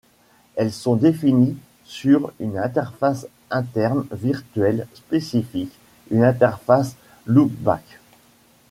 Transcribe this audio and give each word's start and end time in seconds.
Elles 0.55 0.73
sont 0.73 0.95
définies 0.95 1.55
sur 1.85 2.33
une 2.39 2.57
interface 2.57 3.27
interne 3.51 4.07
virtuelle 4.11 4.87
spécifique: 4.95 5.73
une 6.09 6.23
interface 6.23 6.95
loopback. 7.27 7.99